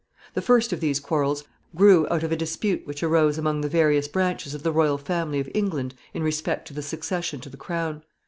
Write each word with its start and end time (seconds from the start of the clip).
]The 0.33 0.41
first 0.41 0.73
of 0.73 0.79
these 0.79 0.99
quarrels 0.99 1.43
grew 1.75 2.07
out 2.09 2.23
of 2.23 2.31
a 2.31 2.35
dispute 2.35 2.87
which 2.87 3.03
arose 3.03 3.37
among 3.37 3.61
the 3.61 3.69
various 3.69 4.07
branches 4.07 4.55
of 4.55 4.63
the 4.63 4.71
royal 4.71 4.97
family 4.97 5.39
of 5.39 5.47
England 5.53 5.93
in 6.11 6.23
respect 6.23 6.67
to 6.69 6.73
the 6.73 6.81
succession 6.81 7.39
to 7.41 7.49
the 7.49 7.55
crown. 7.57 8.01